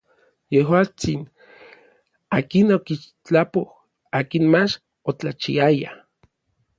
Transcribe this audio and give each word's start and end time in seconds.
Yejuatsin, 0.53 1.21
akin 2.37 2.67
okixtlapoj 2.77 3.67
akin 4.19 4.45
mach 4.53 4.73
otlachiaya. 5.09 5.91